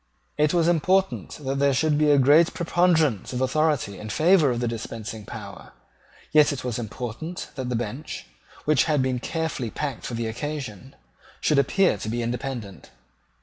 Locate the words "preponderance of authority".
2.55-3.99